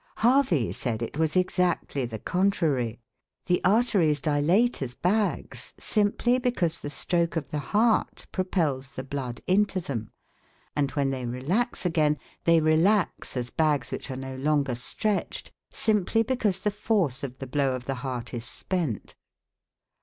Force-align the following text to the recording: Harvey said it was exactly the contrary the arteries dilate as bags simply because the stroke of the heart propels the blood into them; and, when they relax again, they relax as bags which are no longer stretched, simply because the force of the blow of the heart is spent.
Harvey 0.15 0.71
said 0.71 1.03
it 1.03 1.15
was 1.19 1.35
exactly 1.35 2.05
the 2.05 2.17
contrary 2.17 2.99
the 3.45 3.63
arteries 3.63 4.19
dilate 4.19 4.81
as 4.81 4.95
bags 4.95 5.75
simply 5.77 6.39
because 6.39 6.79
the 6.79 6.89
stroke 6.89 7.35
of 7.35 7.51
the 7.51 7.59
heart 7.59 8.25
propels 8.31 8.93
the 8.93 9.03
blood 9.03 9.41
into 9.45 9.79
them; 9.79 10.09
and, 10.75 10.89
when 10.97 11.11
they 11.11 11.23
relax 11.27 11.85
again, 11.85 12.17
they 12.45 12.59
relax 12.59 13.37
as 13.37 13.51
bags 13.51 13.91
which 13.91 14.09
are 14.09 14.17
no 14.17 14.35
longer 14.37 14.73
stretched, 14.73 15.51
simply 15.71 16.23
because 16.23 16.63
the 16.63 16.71
force 16.71 17.21
of 17.23 17.37
the 17.37 17.45
blow 17.45 17.73
of 17.73 17.85
the 17.85 17.93
heart 18.01 18.33
is 18.33 18.43
spent. 18.45 19.13